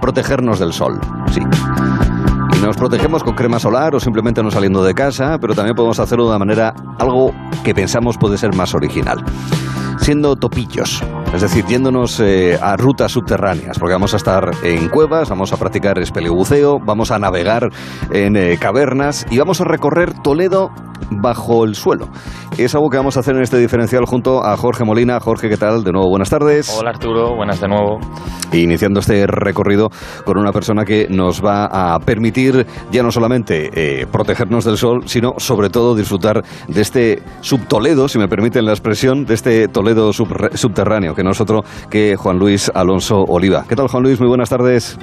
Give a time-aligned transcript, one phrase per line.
[0.00, 1.00] protegernos del sol.
[1.32, 1.40] Sí.
[2.56, 5.98] Y nos protegemos con crema solar o simplemente no saliendo de casa, pero también podemos
[5.98, 7.32] hacerlo de una manera algo
[7.64, 9.24] que pensamos puede ser más original.
[9.98, 11.02] Siendo topillos,
[11.34, 15.56] es decir, yéndonos eh, a rutas subterráneas, porque vamos a estar en cuevas, vamos a
[15.56, 17.70] practicar espeleobuceo, vamos a navegar
[18.12, 20.70] en eh, cavernas y vamos a recorrer Toledo
[21.10, 22.08] bajo el suelo.
[22.56, 25.18] Es algo que vamos a hacer en este diferencial junto a Jorge Molina.
[25.20, 25.82] Jorge, ¿qué tal?
[25.82, 26.76] De nuevo, buenas tardes.
[26.78, 27.98] Hola Arturo, buenas de nuevo.
[28.52, 29.90] Iniciando este recorrido
[30.24, 35.02] con una persona que nos va a permitir ya no solamente eh, protegernos del sol,
[35.06, 39.83] sino sobre todo disfrutar de este subtoledo, si me permiten la expresión, de este Toledo
[40.12, 43.64] subterráneo, que no es otro que Juan Luis Alonso Oliva.
[43.68, 44.20] ¿Qué tal, Juan Luis?
[44.20, 44.98] Muy buenas tardes.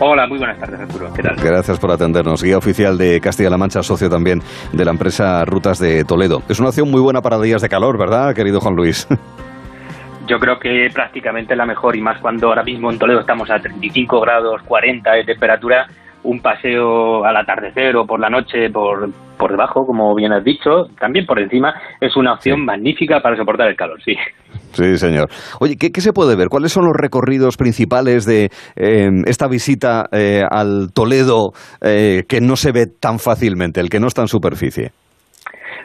[0.00, 1.12] Hola, muy buenas tardes, Arturo.
[1.14, 1.36] ¿Qué tal?
[1.36, 2.42] Gracias por atendernos.
[2.42, 4.40] Guía oficial de Castilla-La Mancha, socio también
[4.72, 6.42] de la empresa Rutas de Toledo.
[6.48, 9.06] Es una opción muy buena para días de calor, ¿verdad, querido Juan Luis?
[10.28, 13.58] Yo creo que prácticamente la mejor y más cuando ahora mismo en Toledo estamos a
[13.58, 15.86] 35 grados 40 de temperatura
[16.24, 20.86] un paseo al atardecer o por la noche por, por debajo, como bien has dicho,
[20.98, 24.14] también por encima, es una opción magnífica para soportar el calor, sí.
[24.72, 25.28] Sí, señor.
[25.60, 26.48] Oye, ¿qué, se puede ver?
[26.48, 31.50] ¿Cuáles son los recorridos principales de em, esta visita eh, al Toledo
[31.82, 34.92] eh, que no se ve tan fácilmente, el que no está en superficie?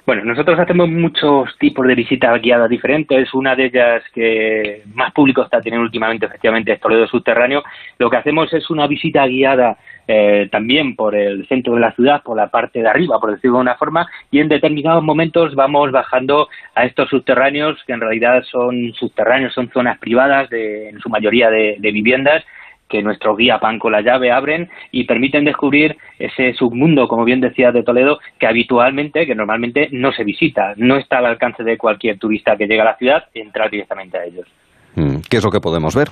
[0.08, 3.34] Bueno, nosotros hacemos muchos tipos de visitas guiadas diferentes.
[3.34, 7.62] Una de ellas que más público está teniendo últimamente, efectivamente, es Toledo Subterráneo.
[8.00, 9.78] Lo que hacemos es una visita guiada
[10.08, 13.58] eh, también por el centro de la ciudad, por la parte de arriba, por decirlo
[13.58, 18.42] de una forma, y en determinados momentos vamos bajando a estos subterráneos, que en realidad
[18.50, 22.46] son subterráneos, son zonas privadas, de, en su mayoría de, viviendas,
[22.88, 27.42] que nuestro guía pan con la llave abren y permiten descubrir ese submundo, como bien
[27.42, 31.78] decía de Toledo, que habitualmente, que normalmente no se visita, no está al alcance de
[31.78, 34.48] cualquier turista que llega a la ciudad entrar directamente a ellos.
[34.96, 36.08] Mm, ¿Qué es lo que podemos ver?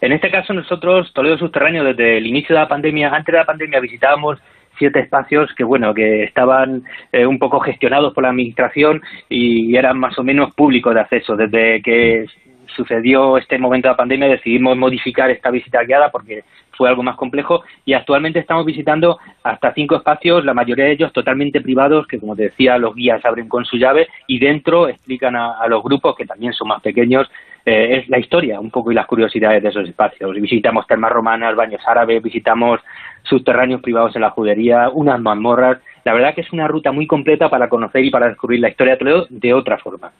[0.00, 3.46] En este caso nosotros, Toledo Subterráneo, desde el inicio de la pandemia, antes de la
[3.46, 4.38] pandemia visitábamos
[4.78, 9.98] siete espacios que bueno que estaban eh, un poco gestionados por la administración y eran
[9.98, 12.26] más o menos públicos de acceso desde que
[12.74, 17.16] sucedió este momento de la pandemia decidimos modificar esta visita guiada porque fue algo más
[17.16, 22.18] complejo y actualmente estamos visitando hasta cinco espacios, la mayoría de ellos totalmente privados, que
[22.18, 26.16] como te decía, los guías abren con su llave y dentro explican a los grupos,
[26.16, 27.30] que también son más pequeños,
[27.66, 30.34] eh, es la historia un poco y las curiosidades de esos espacios.
[30.34, 32.80] Visitamos termas romanas, baños árabes, visitamos
[33.22, 35.78] subterráneos privados en la judería, unas mazmorras.
[36.04, 38.94] La verdad que es una ruta muy completa para conocer y para descubrir la historia
[38.94, 40.12] de Toledo de otra forma.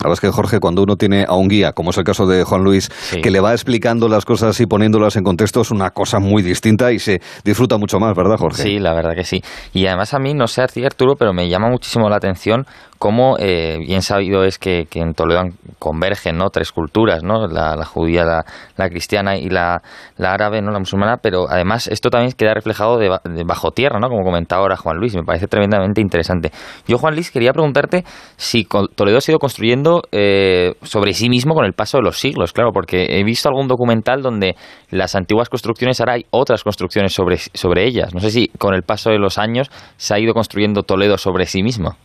[0.00, 2.26] La verdad es que, Jorge, cuando uno tiene a un guía, como es el caso
[2.26, 2.88] de Juan Luis,
[3.22, 6.90] que le va explicando las cosas y poniéndolas en contexto, es una cosa muy distinta
[6.90, 8.62] y se disfruta mucho más, ¿verdad, Jorge?
[8.62, 9.42] Sí, la verdad que sí.
[9.74, 12.64] Y además a mí, no sé, Arturo, pero me llama muchísimo la atención
[13.00, 15.44] cómo eh, bien sabido es que, en Toledo
[15.78, 16.50] convergen ¿no?
[16.50, 17.46] tres culturas, ¿no?
[17.46, 18.44] la, judía,
[18.76, 19.80] la, cristiana y la,
[20.18, 23.08] árabe, no la musulmana, pero además esto también queda reflejado de,
[23.46, 24.10] bajo tierra, ¿no?
[24.10, 26.52] como comentaba ahora Juan Luis, me parece tremendamente interesante.
[26.86, 28.04] Yo, Juan Luis, quería preguntarte
[28.36, 32.52] si Toledo ha ido construyendo eh, sobre sí mismo con el paso de los siglos,
[32.52, 34.54] claro, porque he visto algún documental donde
[34.90, 38.14] las antiguas construcciones, ahora hay otras construcciones sobre, sobre ellas.
[38.14, 41.46] No sé si con el paso de los años se ha ido construyendo Toledo sobre
[41.46, 41.96] sí mismo.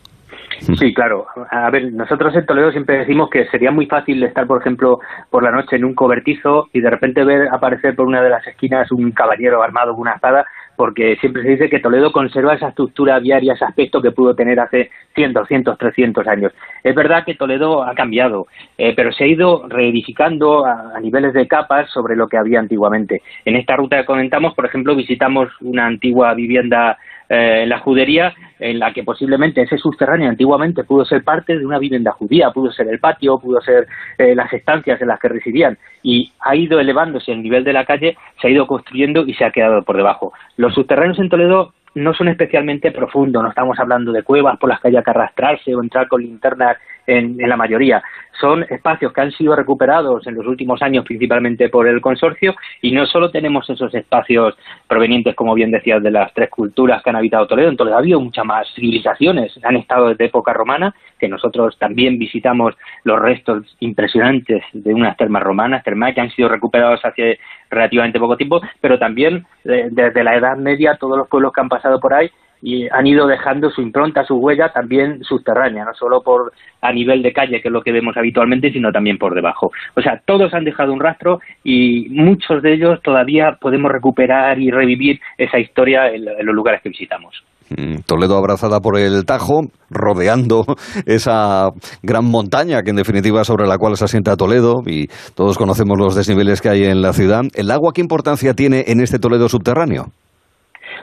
[0.60, 1.26] Sí, claro.
[1.50, 5.00] A ver, nosotros en Toledo siempre decimos que sería muy fácil estar, por ejemplo,
[5.30, 8.46] por la noche en un cobertizo y de repente ver aparecer por una de las
[8.46, 10.46] esquinas un caballero armado con una espada,
[10.76, 14.60] porque siempre se dice que Toledo conserva esa estructura viaria, ese aspecto que pudo tener
[14.60, 16.52] hace 100, 200, 300 años.
[16.82, 18.46] Es verdad que Toledo ha cambiado,
[18.76, 23.22] eh, pero se ha ido reedificando a, niveles de capas sobre lo que había antiguamente.
[23.44, 26.98] En esta ruta que comentamos, por ejemplo, visitamos una antigua vivienda
[27.28, 31.78] eh, la judería en la que posiblemente ese subterráneo antiguamente pudo ser parte de una
[31.78, 33.86] vivienda judía, pudo ser el patio, pudo ser
[34.18, 37.84] eh, las estancias en las que residían y ha ido elevándose el nivel de la
[37.84, 40.32] calle, se ha ido construyendo y se ha quedado por debajo.
[40.56, 44.80] Los subterráneos en Toledo no son especialmente profundos, no estamos hablando de cuevas por las
[44.80, 46.76] que haya que arrastrarse o entrar con linternas
[47.06, 48.02] en, la mayoría.
[48.38, 52.92] Son espacios que han sido recuperados en los últimos años principalmente por el consorcio y
[52.92, 54.54] no solo tenemos esos espacios
[54.86, 58.00] provenientes, como bien decías, de las tres culturas que han habitado Toledo, en Toledo ha
[58.00, 62.74] habido muchas más civilizaciones, han estado desde época romana, que nosotros también visitamos
[63.04, 67.38] los restos impresionantes de unas termas romanas, termas que han sido recuperados hace
[67.70, 71.68] relativamente poco tiempo, pero también eh, desde la Edad Media todos los pueblos que han
[71.68, 72.30] pasado por ahí
[72.62, 77.22] y han ido dejando su impronta, su huella también subterránea, no solo por a nivel
[77.22, 79.72] de calle, que es lo que vemos habitualmente, sino también por debajo.
[79.94, 84.70] O sea, todos han dejado un rastro y muchos de ellos todavía podemos recuperar y
[84.70, 87.44] revivir esa historia en, los lugares que visitamos.
[87.70, 90.64] Mm, Toledo abrazada por el Tajo, rodeando
[91.06, 91.70] esa
[92.02, 96.14] gran montaña que en definitiva sobre la cual se asienta Toledo y todos conocemos los
[96.14, 97.42] desniveles que hay en la ciudad.
[97.54, 100.06] ¿El agua qué importancia tiene en este Toledo subterráneo?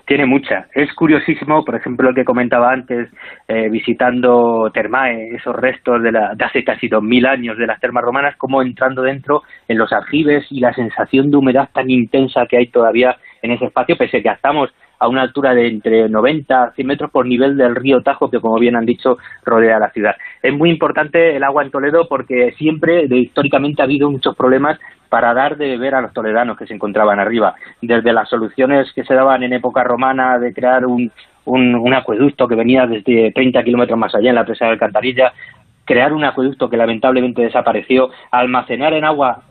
[0.06, 0.68] Tiene mucha.
[0.74, 3.10] Es curiosísimo, por ejemplo, lo que comentaba antes,
[3.48, 7.80] eh, visitando Termae, esos restos de, la, de hace casi dos mil años de las
[7.80, 12.46] termas romanas, como entrando dentro en los aljibes y la sensación de humedad tan intensa
[12.50, 16.08] que hay todavía en ese espacio, pese a que estamos a una altura de entre
[16.08, 19.78] 90 a 100 metros por nivel del río Tajo, que como bien han dicho, rodea
[19.78, 20.16] la ciudad.
[20.42, 24.80] Es muy importante el agua en Toledo porque siempre, históricamente, ha habido muchos problemas
[25.10, 27.54] para dar de beber a los toledanos que se encontraban arriba.
[27.82, 31.12] Desde las soluciones que se daban en época romana de crear un,
[31.46, 35.34] un, acueducto que venía desde 30 kilómetros más allá en la presa de Alcantarilla,
[35.84, 39.44] crear un acueducto que lamentablemente desapareció, almacenar en agua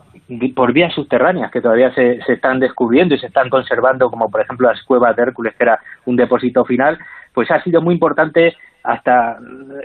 [0.55, 4.41] por vías subterráneas que todavía se, se, están descubriendo y se están conservando, como por
[4.41, 6.99] ejemplo las cuevas de Hércules, que era un depósito final,
[7.33, 9.39] pues ha sido muy importante hasta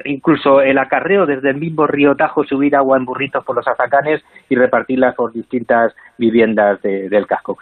[0.05, 4.23] incluso el acarreo desde el mismo río Tajo, subir agua en burritos por los azacanes
[4.49, 7.57] y repartirlas por distintas viviendas del casco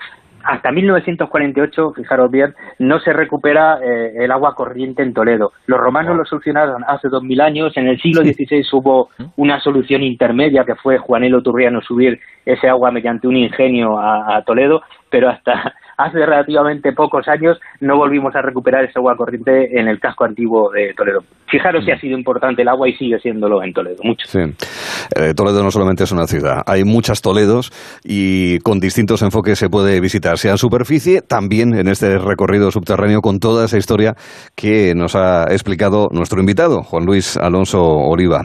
[0.46, 5.54] hasta 1948, fijaros bien, no se recupera eh, el agua corriente en Toledo.
[5.66, 7.76] Los romanos lo solucionaron hace dos mil años.
[7.76, 12.92] En el siglo XVI hubo una solución intermedia que fue Juanelo Turriano subir ese agua
[12.92, 18.86] mediante un ingenio a Toledo, pero hasta hace relativamente pocos años no volvimos a recuperar
[18.86, 21.20] ese agua corriente en el casco antiguo de Toledo.
[21.48, 24.26] Fijaros si ha sido importante el agua y sigue siéndolo en Toledo, mucho.
[24.28, 24.40] Sí.
[25.16, 27.72] Eh, Toledo no solamente es una ciudad, hay muchas Toledos
[28.04, 33.22] y con distintos enfoques se puede visitar, sea en superficie, también en este recorrido subterráneo
[33.22, 34.16] con toda esa historia
[34.56, 38.42] que nos ha explicado nuestro invitado, Juan Luis Alonso Oliva,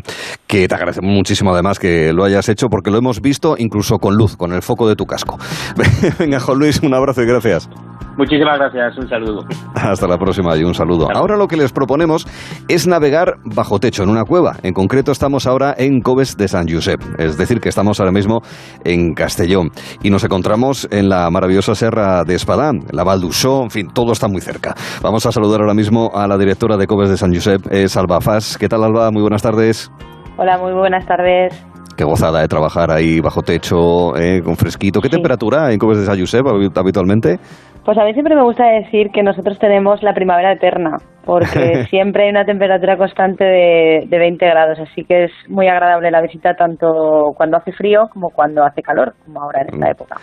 [0.46, 4.14] que te agradecemos muchísimo además que lo hayas hecho porque lo hemos visto incluso con
[4.14, 5.38] luz, con el foco de tu casco.
[6.18, 7.68] Venga, Juan Luis, un abrazo y gracias gracias.
[8.16, 9.44] Muchísimas gracias, un saludo.
[9.74, 11.08] Hasta la próxima y un saludo.
[11.14, 12.26] Ahora lo que les proponemos
[12.68, 14.56] es navegar bajo techo en una cueva.
[14.62, 18.42] En concreto estamos ahora en Coves de San Josep, es decir, que estamos ahora mismo
[18.84, 19.70] en Castellón
[20.02, 24.28] y nos encontramos en la maravillosa serra de Espadán, la Val en fin, todo está
[24.28, 24.74] muy cerca.
[25.02, 28.20] Vamos a saludar ahora mismo a la directora de Coves de San Josep, es Alba
[28.20, 28.58] Fas.
[28.58, 29.10] ¿Qué tal, Alba?
[29.10, 29.90] Muy buenas tardes.
[30.36, 31.69] Hola, muy buenas tardes.
[32.00, 35.02] Qué gozada de trabajar ahí bajo techo, eh, con fresquito.
[35.02, 36.40] ¿Qué temperatura en Cubes de
[36.74, 37.36] habitualmente?
[37.84, 42.24] Pues a mí siempre me gusta decir que nosotros tenemos la primavera eterna, porque siempre
[42.24, 46.54] hay una temperatura constante de, de 20 grados, así que es muy agradable la visita
[46.54, 49.90] tanto cuando hace frío como cuando hace calor, como ahora en esta mm.
[49.90, 50.16] época.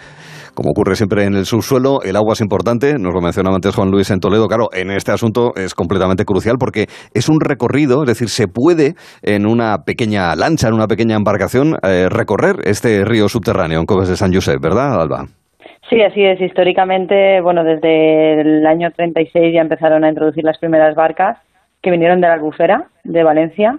[0.57, 3.91] Como ocurre siempre en el subsuelo, el agua es importante, nos lo mencionaba antes Juan
[3.91, 8.07] Luis en Toledo, claro, en este asunto es completamente crucial porque es un recorrido, es
[8.07, 13.29] decir, se puede en una pequeña lancha, en una pequeña embarcación, eh, recorrer este río
[13.29, 15.25] subterráneo en Coves de San Josep, ¿verdad, Alba?
[15.91, 16.41] Sí, así es.
[16.41, 21.37] Históricamente, bueno, desde el año 36 ya empezaron a introducir las primeras barcas
[21.83, 23.77] que vinieron de la Albufera, de Valencia,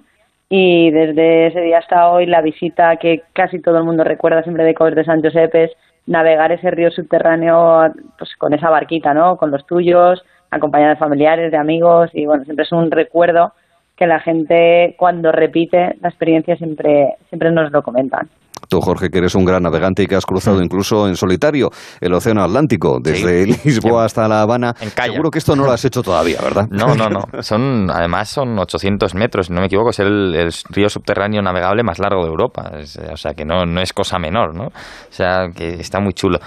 [0.48, 4.62] y desde ese día hasta hoy la visita que casi todo el mundo recuerda siempre
[4.62, 5.72] de Coves de San Josep es
[6.08, 9.36] navegar ese río subterráneo pues con esa barquita, ¿no?
[9.36, 13.52] Con los tuyos, acompañado de familiares, de amigos y bueno, siempre es un recuerdo
[13.94, 18.28] que la gente cuando repite la experiencia siempre siempre nos lo comentan.
[18.68, 20.64] Tú, Jorge, que eres un gran navegante y que has cruzado mm.
[20.64, 21.70] incluso en solitario
[22.00, 24.74] el Océano Atlántico, desde Lisboa hasta La Habana.
[24.74, 26.68] Seguro que esto no lo has hecho todavía, ¿verdad?
[26.70, 27.22] No, no, no.
[27.42, 31.98] Son, además son 800 metros, si no me equivoco, es el, río subterráneo navegable más
[31.98, 32.70] largo de Europa.
[33.12, 34.66] o sea, que no, no es cosa menor, ¿no?
[34.66, 34.72] O
[35.12, 36.38] sea, que está muy chulo.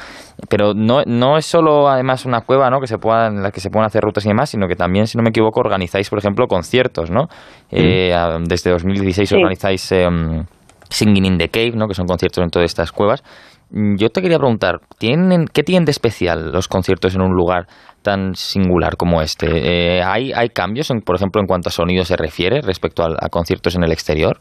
[0.49, 2.79] Pero no, no es solo, además, una cueva, ¿no?
[2.79, 5.07] Que se puedan, en la que se puedan hacer rutas y demás, sino que también,
[5.07, 7.23] si no me equivoco, organizáis, por ejemplo, conciertos, ¿no?
[7.71, 7.77] Mm.
[7.77, 8.15] Eh,
[8.47, 9.91] desde 2016 organizáis...
[9.91, 10.45] Em,
[10.91, 11.87] Singing in the Cave, ¿no?
[11.87, 13.23] que son conciertos en todas estas cuevas.
[13.71, 17.67] Yo te quería preguntar, ¿tienen, ¿qué tienen de especial los conciertos en un lugar
[18.03, 19.47] tan singular como este?
[19.47, 23.77] Eh, ¿hay, ¿Hay cambios, por ejemplo, en cuanto a sonido se refiere respecto a, conciertos
[23.77, 24.39] en el exterior?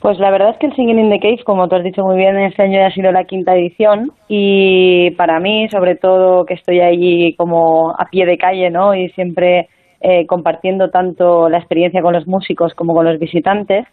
[0.00, 2.16] Pues la verdad es que el Singing in the Cave, como tú has dicho muy
[2.16, 6.54] bien, este año ya ha sido la quinta edición y para mí, sobre todo que
[6.54, 8.94] estoy allí como a pie de calle, ¿no?
[8.94, 9.68] Y siempre
[10.00, 13.84] eh, compartiendo tanto la experiencia con los músicos como con los visitantes,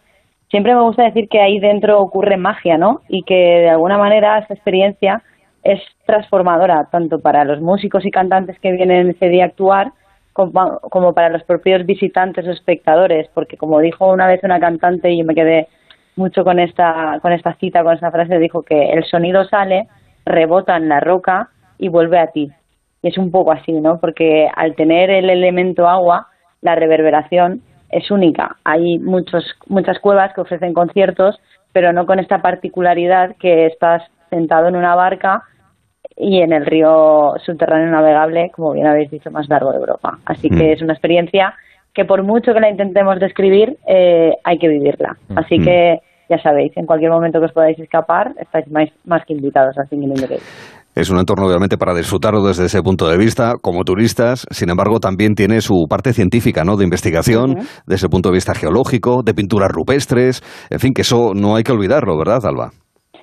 [0.50, 3.00] siempre me gusta decir que ahí dentro ocurre magia, ¿no?
[3.08, 5.22] Y que de alguna manera esa experiencia
[5.62, 9.92] es transformadora, tanto para los músicos y cantantes que vienen ese día a actuar,
[10.32, 15.24] como, para los propios visitantes o espectadores, porque como dijo una vez una cantante y
[15.24, 15.66] me quedé
[16.14, 19.88] mucho con esta, con esta cita, con esta frase, dijo que el sonido sale,
[20.26, 21.48] rebota en la roca
[21.78, 22.50] y vuelve a ti.
[23.02, 23.98] Y es un poco así, ¿no?
[23.98, 26.28] Porque al tener el elemento agua,
[26.60, 28.56] la reverberación es única.
[28.64, 31.38] Hay muchos, muchas cuevas que ofrecen conciertos,
[31.72, 35.42] pero no con esta particularidad que estás sentado en una barca
[36.16, 40.18] y en el río subterráneo navegable, como bien habéis dicho, más largo de Europa.
[40.24, 40.72] Así que mm.
[40.72, 41.54] es una experiencia
[41.92, 45.16] que por mucho que la intentemos describir, eh, hay que vivirla.
[45.28, 45.38] Mm.
[45.38, 49.34] Así que ya sabéis, en cualquier momento que os podáis escapar, estáis más, más que
[49.34, 50.38] invitados a Singing in the
[50.96, 54.98] Es un entorno obviamente para disfrutarlo desde ese punto de vista, como turistas, sin embargo
[54.98, 56.76] también tiene su parte científica, ¿no?
[56.76, 61.34] De investigación, desde el punto de vista geológico, de pinturas rupestres, en fin, que eso
[61.34, 62.70] no hay que olvidarlo, ¿verdad, Alba?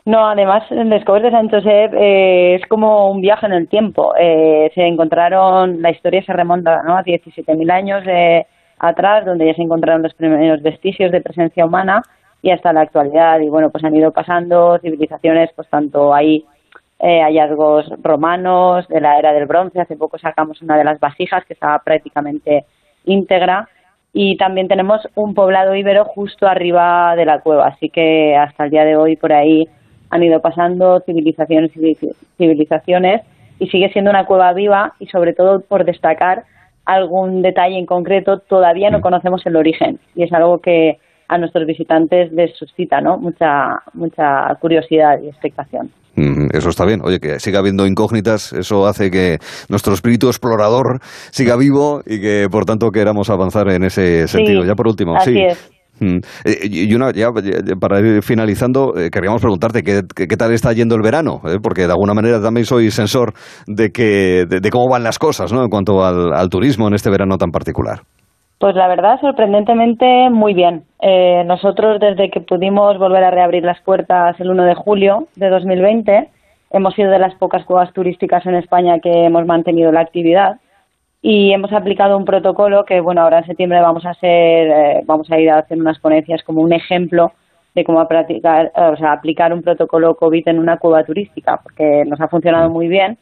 [0.05, 4.13] No, además el Descubrir de San Josep eh, es como un viaje en el tiempo.
[4.21, 6.95] Eh, se encontraron, la historia se remonta ¿no?
[6.95, 8.45] a 17.000 años de,
[8.79, 12.01] atrás, donde ya se encontraron los primeros vestigios de presencia humana
[12.41, 13.39] y hasta la actualidad.
[13.39, 16.43] Y bueno, pues han ido pasando civilizaciones, pues tanto hay
[17.05, 19.81] eh, hallazgos romanos de la era del bronce.
[19.81, 22.63] Hace poco sacamos una de las vasijas que estaba prácticamente
[23.03, 23.67] íntegra.
[24.13, 27.67] Y también tenemos un poblado íbero justo arriba de la cueva.
[27.67, 29.67] Así que hasta el día de hoy por ahí
[30.11, 31.97] han ido pasando civilizaciones y
[32.37, 33.21] civilizaciones
[33.59, 36.43] y sigue siendo una cueva viva y sobre todo por destacar
[36.85, 41.65] algún detalle en concreto todavía no conocemos el origen y es algo que a nuestros
[41.65, 43.17] visitantes les suscita ¿no?
[43.17, 45.89] mucha mucha curiosidad y expectación.
[46.15, 47.01] Eso está bien.
[47.03, 49.39] Oye, que siga habiendo incógnitas, eso hace que
[49.69, 50.99] nuestro espíritu explorador
[51.31, 54.63] siga vivo y que, por tanto, queramos avanzar en ese sentido.
[54.63, 55.35] ya por último, sí.
[56.01, 57.29] Eh, y una, ya,
[57.79, 61.59] para ir finalizando, eh, queríamos preguntarte ¿qué, qué, tal está yendo el verano, ¿Eh?
[61.61, 63.33] porque de alguna manera también soy sensor
[63.67, 65.63] de, que, de, cómo van las cosas ¿no?
[65.63, 68.01] en cuanto al, turismo en este verano tan particular.
[68.59, 70.85] Pues la verdad, sorprendentemente muy bien.
[71.45, 76.29] nosotros, desde que pudimos volver a reabrir las puertas el 1 de julio de 2020,
[76.73, 80.59] hemos sido de las pocas cuevas turísticas en España que hemos mantenido la actividad
[81.21, 85.31] y hemos aplicado un protocolo que bueno ahora en septiembre vamos a hacer eh, vamos
[85.31, 87.31] a ir a hacer unas ponencias como un ejemplo
[87.73, 92.03] de cómo practicar, eh, o sea, aplicar un protocolo COVID en una cueva turística porque
[92.05, 93.17] nos ha funcionado muy bien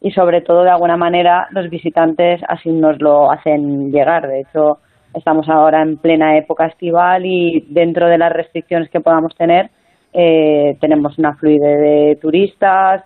[0.00, 4.78] y sobre todo de alguna manera los visitantes así nos lo hacen llegar de hecho
[5.14, 9.70] estamos ahora en plena época estival y dentro de las restricciones que podamos tener
[10.12, 13.04] eh, tenemos una fluidez de turistas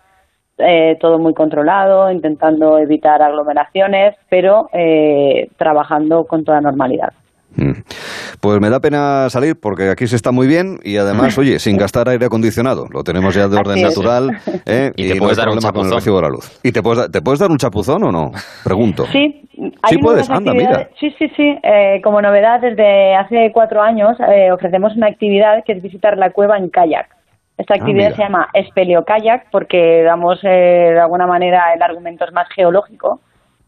[0.63, 7.13] eh, todo muy controlado, intentando evitar aglomeraciones, pero eh, trabajando con toda normalidad.
[7.57, 7.83] Mm.
[8.40, 11.76] Pues me da pena salir porque aquí se está muy bien y además, oye, sin
[11.76, 12.87] gastar aire acondicionado.
[12.92, 14.30] Lo tenemos ya de orden natural
[14.66, 14.92] ¿eh?
[14.97, 16.61] y, te puedes dar problema con el recibo de la luz.
[16.62, 18.30] ¿Y te puedes, te puedes dar un chapuzón o no?
[18.64, 19.04] Pregunto.
[19.12, 19.49] Sí,
[19.88, 20.88] sí puedes, anda, mira.
[20.99, 21.57] Sí, sí, sí.
[22.02, 24.16] como novedad, desde hace cuatro años
[24.52, 27.21] ofrecemos una actividad que es visitar la cueva en kayak.
[27.61, 32.25] Esta ah, actividad se llama espeleo kayak porque damos eh, de alguna manera el argumento
[32.25, 33.21] es más geológico.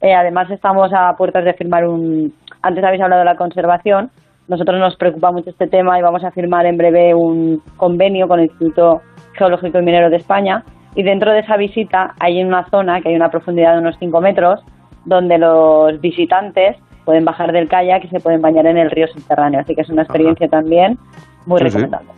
[0.02, 2.32] Eh, además estamos a puertas de firmar un.
[2.60, 4.10] Antes habéis hablado de la conservación.
[4.48, 8.40] Nosotros nos preocupa mucho este tema y vamos a firmar en breve un convenio con
[8.40, 9.00] el Instituto
[9.34, 10.64] Geológico y Minero de España.
[10.96, 14.20] Y dentro de esa visita hay una zona que hay una profundidad de unos 5
[14.20, 14.60] metros
[15.04, 19.60] donde los visitantes pueden bajar del kayak y se pueden bañar en el río subterráneo.
[19.60, 20.98] Así que es una experiencia también
[21.46, 22.10] muy recomendable.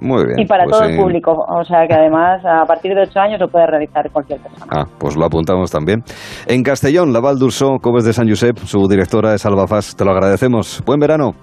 [0.00, 0.40] Muy bien.
[0.40, 3.40] Y para pues todo el público, o sea que además a partir de ocho años
[3.40, 4.66] lo puede realizar cualquier persona.
[4.70, 6.02] Ah, pues lo apuntamos también.
[6.46, 10.12] En Castellón, Laval d'Urso, Cobes de San Josep, su directora es Alba Fas, te lo
[10.12, 10.82] agradecemos.
[10.84, 11.34] Buen verano.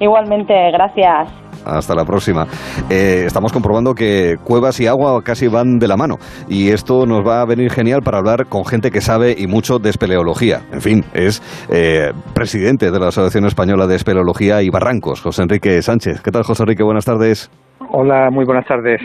[0.00, 1.28] Igualmente, gracias.
[1.64, 2.46] Hasta la próxima.
[2.88, 6.16] Eh, estamos comprobando que cuevas y agua casi van de la mano
[6.48, 9.78] y esto nos va a venir genial para hablar con gente que sabe y mucho
[9.78, 10.62] de espeleología.
[10.72, 15.82] En fin, es eh, presidente de la Asociación Española de Espeleología y Barrancos, José Enrique
[15.82, 16.22] Sánchez.
[16.22, 16.84] ¿Qué tal, José Enrique?
[16.84, 17.50] Buenas tardes.
[17.90, 19.00] Hola, muy buenas tardes.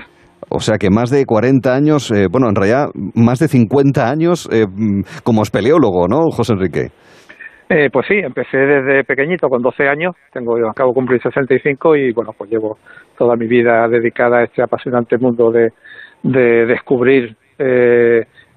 [0.49, 4.49] O sea que más de 40 años, eh, bueno, en realidad más de 50 años
[4.51, 4.65] eh,
[5.23, 6.87] como espeleólogo, ¿no, José Enrique?
[7.69, 12.11] Eh, pues sí, empecé desde pequeñito, con 12 años, tengo, acabo de cumplir 65 y
[12.13, 12.77] bueno, pues llevo
[13.17, 15.69] toda mi vida dedicada a este apasionante mundo de,
[16.23, 17.35] de descubrir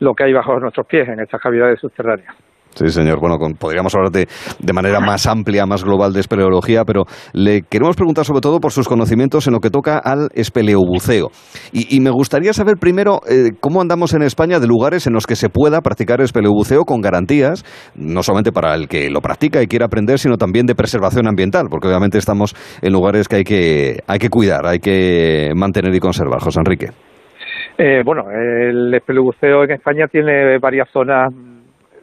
[0.01, 2.35] lo que hay bajo nuestros pies en estas cavidades subterráneas.
[2.77, 3.21] Sí, señor.
[3.21, 4.29] Bueno, podríamos hablar de,
[4.59, 8.71] de, manera más amplia, más global de espeleología, pero le queremos preguntar sobre todo por
[8.71, 11.31] sus conocimientos en lo que toca al espeleobuceo.
[11.73, 15.37] Y, me gustaría saber primero eh, cómo andamos en España de lugares en los que
[15.37, 17.65] se pueda practicar espeleobuceo con garantías,
[17.95, 21.69] no solamente para el que lo practica y quiere aprender, sino también de preservación ambiental,
[21.71, 25.99] porque obviamente estamos en lugares que hay que, hay que cuidar, hay que mantener y
[25.99, 26.41] conservar.
[26.41, 26.91] José Enrique.
[27.79, 31.33] Eh, bueno, el espeleobuceo en España tiene varias zonas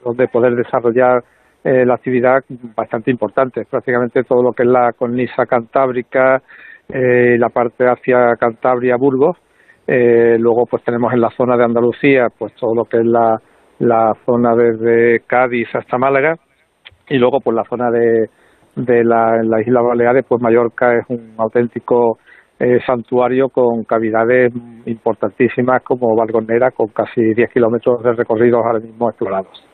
[0.04, 1.24] donde poder desarrollar
[1.64, 2.44] eh, la actividad
[2.76, 3.66] bastante importante.
[3.70, 6.42] Prácticamente todo lo que es la cornisa cantábrica,
[6.90, 9.38] eh, la parte hacia Cantabria, Burgos.
[9.88, 13.38] Eh, luego pues tenemos en la zona de Andalucía pues todo lo que es la,
[13.80, 16.36] la zona desde Cádiz hasta Málaga
[17.10, 18.30] y luego pues la zona de,
[18.78, 22.18] de la, la isla Baleares pues Mallorca es un auténtico
[22.60, 24.54] eh, santuario con cavidades
[24.86, 29.73] importantísimas como Valgonera, con casi 10 kilómetros de recorridos ahora mismo explorados.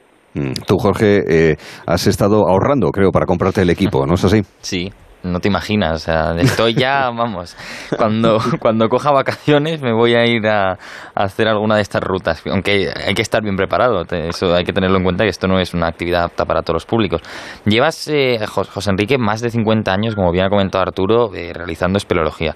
[0.67, 1.55] Tú, Jorge, eh,
[1.85, 4.41] has estado ahorrando, creo, para comprarte el equipo, ¿no es así?
[4.61, 4.89] Sí,
[5.23, 7.55] no te imaginas, o sea, estoy ya, vamos,
[7.97, 10.77] cuando, cuando coja vacaciones me voy a ir a,
[11.15, 14.97] hacer alguna de estas rutas, aunque hay que estar bien preparado, eso hay que tenerlo
[14.97, 17.21] en cuenta que esto no es una actividad apta para todos los públicos.
[17.65, 21.97] Llevas, eh, José Enrique, más de 50 años, como bien ha comentado Arturo, eh, realizando
[21.97, 22.55] espeleología.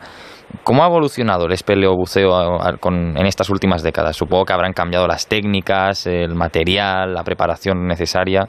[0.64, 4.16] ¿Cómo ha evolucionado el espeleobuceo en estas últimas décadas?
[4.16, 8.48] Supongo que habrán cambiado las técnicas, el material, la preparación necesaria.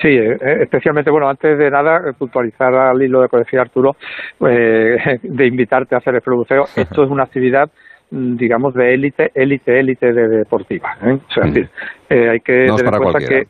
[0.00, 3.62] Sí, eh, eh, especialmente, bueno, antes de nada, eh, puntualizar al hilo de que decía
[3.62, 3.96] Arturo,
[4.40, 6.64] de invitarte a hacer el buceo.
[6.76, 7.70] Esto es una actividad
[8.10, 10.96] mm, digamos de élite, élite, élite de deportiva.
[11.00, 13.46] O sea, hay que no tener en cuenta que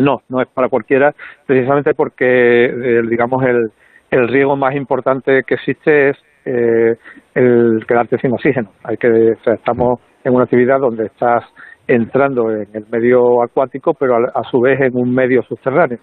[0.00, 1.14] no, no es para cualquiera,
[1.46, 3.70] precisamente porque, digamos, el,
[4.10, 6.16] el riesgo más importante que existe es
[7.34, 8.70] el quedarte sin oxígeno.
[8.84, 11.44] Hay que, o sea, estamos en una actividad donde estás
[11.86, 15.98] entrando en el medio acuático, pero a, su vez en un medio subterráneo.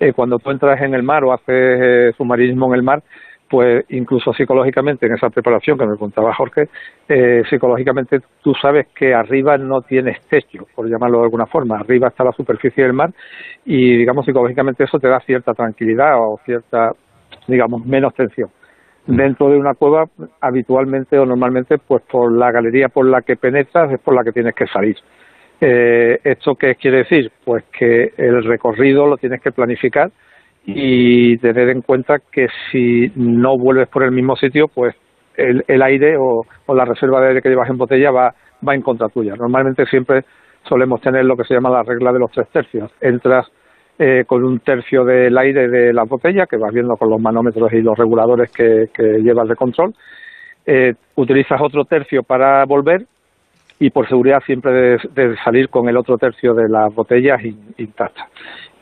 [0.00, 3.02] Eh, cuando tú entras en el mar o haces eh, submarinismo en el mar,
[3.48, 6.68] pues incluso psicológicamente en esa preparación que me contaba Jorge,
[7.08, 12.08] eh, psicológicamente tú sabes que arriba no tienes techo, por llamarlo de alguna forma, arriba
[12.08, 13.10] está la superficie del mar
[13.64, 16.92] y digamos psicológicamente eso te da cierta tranquilidad o cierta,
[17.46, 18.50] digamos, menos tensión.
[19.08, 20.04] Dentro de una cueva,
[20.38, 24.32] habitualmente o normalmente, pues por la galería por la que penetras es por la que
[24.32, 24.96] tienes que salir.
[25.62, 27.32] Eh, ¿Esto qué quiere decir?
[27.42, 30.10] Pues que el recorrido lo tienes que planificar
[30.66, 34.94] y tener en cuenta que si no vuelves por el mismo sitio, pues
[35.38, 38.34] el, el aire o, la reserva de aire que llevas en botella va,
[38.66, 39.34] va en contra tuya.
[39.36, 40.26] Normalmente siempre
[40.68, 42.90] solemos tener lo que se llama la regla de los tres tercios.
[43.00, 43.50] Entras
[43.98, 47.72] eh, con un tercio del aire de la botella, que vas viendo con los manómetros
[47.72, 48.88] y los reguladores que,
[49.22, 49.94] llevas de control.
[50.64, 53.06] Eh, utilizas otro tercio para volver
[53.80, 57.40] y por seguridad siempre de, salir con el otro tercio de las botellas
[57.76, 58.28] intactas.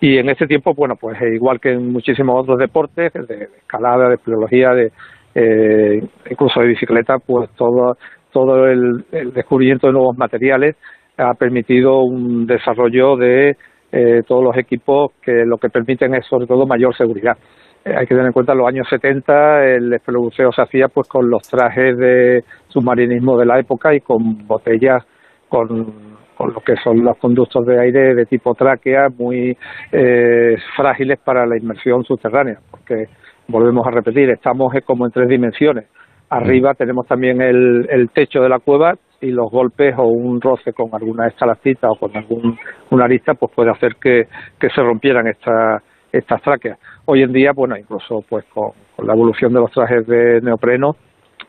[0.01, 4.15] Y en este tiempo, bueno, pues igual que en muchísimos otros deportes, de, escalada, de
[4.17, 4.93] espeleología, de,
[5.35, 7.97] eh, incluso de bicicleta, pues todo,
[8.33, 10.77] todo el, descubrimiento de nuevos materiales
[11.17, 13.57] ha permitido un desarrollo de
[13.97, 17.39] eh, todos los equipos que lo que permiten es sobre todo mayor seguridad.
[17.83, 21.31] Eh, hay que tener en cuenta los años 70 el espelebuceo se hacía pues con
[21.31, 25.03] los trajes de submarinismo de la época y con botellas
[25.49, 29.57] con, con lo que son los conductos de aire de tipo tráquea muy
[29.93, 33.07] eh, frágiles para la inmersión subterránea, porque
[33.49, 35.87] volvemos a repetir, estamos como en tres dimensiones.
[36.29, 40.73] Arriba tenemos también el, el techo de la cueva y los golpes o un roce
[40.73, 42.59] con alguna estalactita o con algún
[42.91, 44.25] una arista pues puede hacer que,
[44.59, 46.79] que se rompieran estas estas tráqueas.
[47.05, 48.71] Hoy en día, bueno, incluso pues con,
[49.07, 50.97] la evolución de los trajes de neopreno,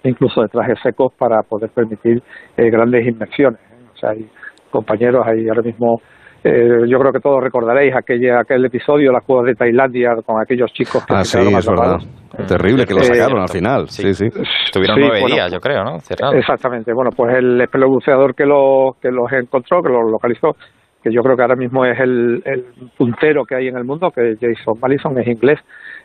[0.04, 2.22] incluso de trajes secos para poder permitir
[2.58, 3.62] eh, grandes inmersiones.
[3.62, 3.86] ¿eh?
[3.94, 4.28] O sea, hay
[4.70, 6.02] compañeros ahí ahora mismo
[6.44, 10.72] eh, yo creo que todos recordaréis aquel, aquel episodio, las cuevas de Tailandia, con aquellos
[10.72, 11.98] chicos que ah, se sí, es verdad.
[12.48, 13.90] Terrible que lo sacaron al final.
[13.90, 14.26] Sí, sí.
[14.66, 15.96] Estuvieron nueve días, yo creo, ¿no?
[15.96, 16.94] Exactamente.
[16.94, 20.56] Bueno, pues el espelobuceador que, lo, que los encontró, que los localizó,
[21.04, 22.66] que yo creo que ahora mismo es el, el
[22.98, 25.60] puntero que hay en el mundo, que Jason Malison es inglés,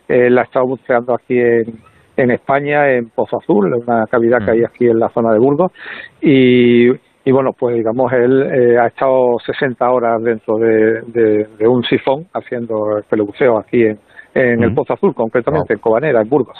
[0.08, 1.78] eh, la ha estado buceando aquí en,
[2.16, 4.54] en España, en Pozo Azul, una cavidad que mm.
[4.54, 5.72] hay aquí en la zona de Burgos,
[6.20, 11.82] y, y bueno, pues digamos, él eh, ha estado 60 horas dentro de, de, un
[11.85, 13.98] sifón haciendo el pelubuceo aquí en,
[14.35, 14.75] en el mm.
[14.75, 16.59] Pozo Azul, concretamente en Cobanera, en Burgos.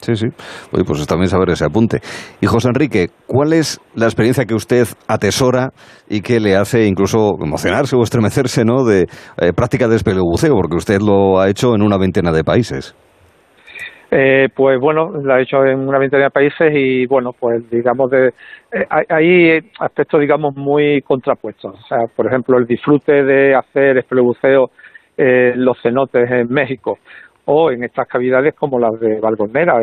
[0.00, 0.26] Sí, sí.
[0.72, 1.98] Oye, pues también saber ese apunte.
[2.40, 5.70] Y José Enrique, ¿cuál es la experiencia que usted atesora
[6.08, 8.84] y que le hace incluso emocionarse o estremecerse ¿no?
[8.84, 10.54] de eh, práctica de espeleobuceo?
[10.54, 12.96] Porque usted lo ha hecho en una veintena de países.
[14.12, 18.10] Eh, pues bueno, lo ha hecho en una veintena de países y bueno, pues digamos
[18.10, 18.28] de
[18.72, 21.78] eh, hay aspectos digamos muy contrapuestos.
[21.78, 24.70] O sea, por ejemplo, el disfrute de hacer espeleobuceo
[25.20, 26.98] en los cenotes en México
[27.44, 29.74] o en estas cavidades como las de Valgonera,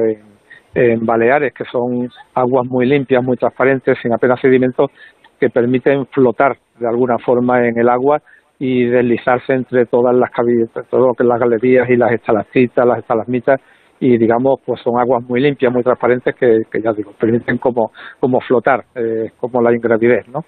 [0.74, 4.92] en, Baleares, que son aguas muy limpias, muy transparentes, sin apenas sedimentos,
[5.40, 8.22] que permiten flotar de alguna forma en el agua
[8.60, 13.00] y deslizarse entre todas las cavidades, todo lo que las galerías y las estalactitas, las
[13.00, 13.60] estalagmitas,
[14.00, 18.40] y digamos, pues son aguas muy limpias, muy transparentes que, ya digo, permiten como, como
[18.42, 20.42] flotar, eh, como la ingravidez, ¿no?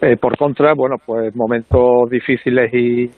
[0.00, 3.10] Eh, por contra, bueno, pues momentos difíciles y,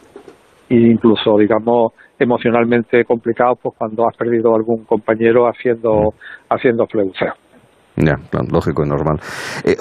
[0.75, 6.11] incluso, digamos, emocionalmente complicados, pues cuando has perdido algún compañero haciendo,
[6.49, 7.33] haciendo flexeo.
[7.97, 8.15] Ya,
[8.51, 9.19] lógico y normal.
[9.65, 9.77] Eh,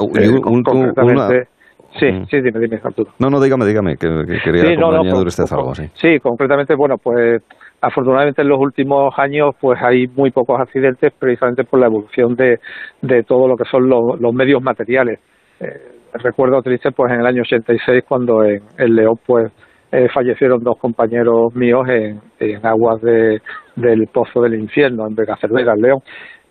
[2.00, 3.12] Sí, sí, dime, dime, Arturo.
[3.20, 4.08] No, no, dígame, dígame, que,
[4.44, 4.90] quería sí, no,
[5.24, 5.90] usted algo, sí.
[5.94, 7.44] Sí, concretamente, bueno, pues
[7.82, 12.60] afortunadamente en los últimos años pues hay muy pocos accidentes precisamente por la evolución de,
[13.02, 15.20] de todo lo que son los, los medios materiales.
[15.60, 15.82] Eh,
[16.14, 19.52] recuerdo triste pues en el año 86 cuando en, el León pues
[19.92, 23.42] eh, fallecieron dos compañeros míos en, en aguas de,
[23.76, 26.00] del Pozo del Infierno, en Vega Cervera, en León.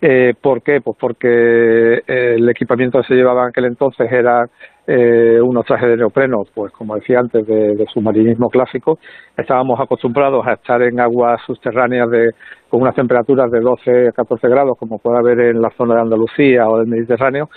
[0.03, 0.81] Eh, ¿Por qué?
[0.81, 4.49] Pues porque el equipamiento que se llevaba en aquel entonces era
[4.93, 8.99] eh, unos trajes de neopreno, pues como decía antes, de, submarinismo clásico.
[9.37, 12.31] Estábamos acostumbrados a estar en aguas subterráneas de,
[12.69, 16.01] con unas temperaturas de 12 a 14 grados, como puede haber en la zona de
[16.01, 17.49] Andalucía o del Mediterráneo.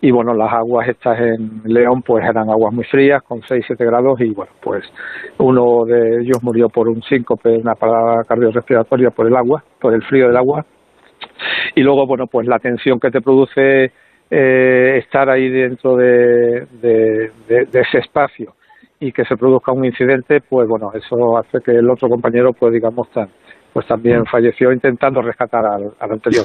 [0.00, 4.18] Y bueno, las aguas estas en León, pues eran aguas muy frías, con 6-7 grados.
[4.22, 4.82] Y bueno, pues
[5.36, 10.02] uno de ellos murió por un síncope, una parada cardiorrespiratoria por el agua, por el
[10.04, 10.64] frío del agua.
[11.74, 13.92] Y luego, bueno, pues la tensión que te produce
[14.30, 18.54] eh, estar ahí dentro de, de, de, de, ese espacio
[19.00, 22.72] y que se produzca un incidente, pues bueno, eso hace que el otro compañero, pues
[22.72, 23.28] digamos, tan,
[23.72, 26.44] pues también falleció intentando rescatar al, al anterior.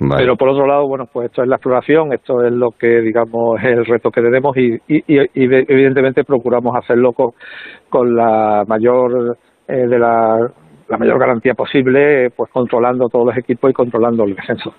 [0.00, 0.22] Vale.
[0.22, 3.58] Pero por otro lado, bueno, pues esto es la exploración, esto es lo que, digamos,
[3.58, 7.30] es el reto que tenemos y, y, y evidentemente procuramos hacerlo con,
[7.88, 9.36] con la mayor
[9.66, 10.38] eh, de la,
[10.88, 14.72] la mayor garantía posible, pues controlando todos los equipos y controlando el descenso.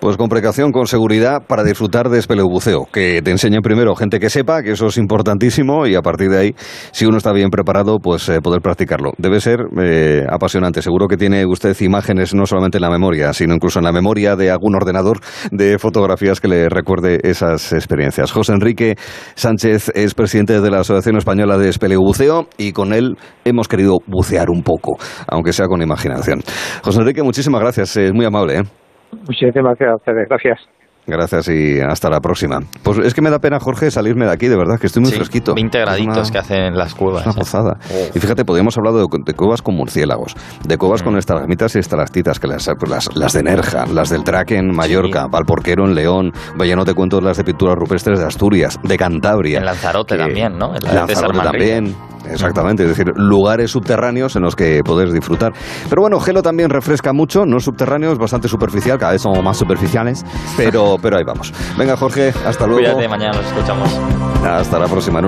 [0.00, 2.86] Pues con precaución, con seguridad, para disfrutar de espeleobuceo.
[2.92, 6.38] Que te enseñen primero gente que sepa, que eso es importantísimo, y a partir de
[6.38, 6.54] ahí,
[6.92, 9.12] si uno está bien preparado, pues eh, poder practicarlo.
[9.18, 10.82] Debe ser eh, apasionante.
[10.82, 14.36] Seguro que tiene usted imágenes no solamente en la memoria, sino incluso en la memoria
[14.36, 18.32] de algún ordenador de fotografías que le recuerde esas experiencias.
[18.32, 18.96] José Enrique
[19.34, 24.50] Sánchez es presidente de la Asociación Española de Espeleobuceo y con él hemos querido bucear
[24.50, 26.42] un poco, aunque sea con imaginación.
[26.82, 27.96] José Enrique, muchísimas gracias.
[27.96, 28.58] Es muy amable.
[28.58, 28.79] ¿eh?
[29.26, 30.28] Muchísimas gracias.
[30.28, 30.60] Gracias.
[31.06, 32.60] Gracias y hasta la próxima.
[32.82, 35.10] Pues es que me da pena, Jorge, salirme de aquí, de verdad, que estoy muy
[35.10, 35.54] sí, fresquito.
[35.54, 37.26] 20 graditos una, que hacen las cuevas.
[37.26, 37.78] Una gozada.
[37.90, 38.10] ¿eh?
[38.14, 41.04] Y fíjate, podríamos hablar de, de, cuevas con murciélagos, de cuevas mm.
[41.04, 45.24] con estalagmitas y estalactitas, que las, las, las de Nerja, las del Traque en Mallorca,
[45.24, 45.28] sí.
[45.30, 49.58] Valporquero en León, vaya, no te cuento las de pinturas rupestres de Asturias, de Cantabria.
[49.58, 50.74] En Lanzarote que, también, ¿no?
[50.74, 51.96] En Lanzarote también.
[52.32, 55.52] Exactamente, es decir, lugares subterráneos en los que poder disfrutar.
[55.88, 59.56] Pero bueno, Gelo también refresca mucho, no subterráneo, es bastante superficial, cada vez somos más
[59.56, 60.24] superficiales,
[60.56, 61.52] pero, pero ahí vamos.
[61.76, 62.82] Venga, Jorge, hasta luego.
[62.82, 64.00] Cuídate, mañana nos escuchamos.
[64.44, 65.18] Hasta la próxima.